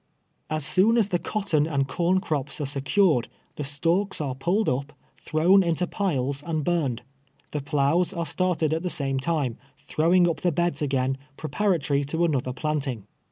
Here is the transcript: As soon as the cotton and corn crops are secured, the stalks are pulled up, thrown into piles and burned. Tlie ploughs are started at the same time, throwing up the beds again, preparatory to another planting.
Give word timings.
As 0.49 0.65
soon 0.65 0.97
as 0.97 1.09
the 1.09 1.19
cotton 1.19 1.67
and 1.67 1.87
corn 1.87 2.21
crops 2.21 2.59
are 2.59 2.65
secured, 2.65 3.27
the 3.55 3.63
stalks 3.63 4.19
are 4.19 4.33
pulled 4.33 4.67
up, 4.67 4.93
thrown 5.21 5.61
into 5.61 5.85
piles 5.85 6.41
and 6.41 6.63
burned. 6.63 7.03
Tlie 7.51 7.63
ploughs 7.65 8.11
are 8.11 8.25
started 8.25 8.73
at 8.73 8.81
the 8.81 8.89
same 8.89 9.19
time, 9.19 9.59
throwing 9.77 10.27
up 10.27 10.41
the 10.41 10.51
beds 10.51 10.81
again, 10.81 11.19
preparatory 11.37 12.03
to 12.05 12.25
another 12.25 12.51
planting. 12.51 13.05